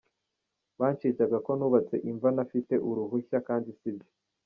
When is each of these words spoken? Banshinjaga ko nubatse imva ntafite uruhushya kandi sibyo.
Banshinjaga 0.79 1.37
ko 1.45 1.51
nubatse 1.59 1.95
imva 2.09 2.29
ntafite 2.35 2.73
uruhushya 2.89 3.37
kandi 3.47 3.69
sibyo. 3.79 4.09